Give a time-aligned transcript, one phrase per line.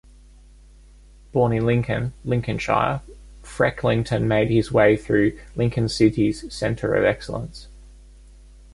[1.31, 3.03] Born in Lincoln, Lincolnshire,
[3.43, 7.67] Frecklington made his way through Lincoln City's Centre of Excellence.